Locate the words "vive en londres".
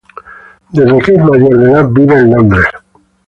1.91-2.65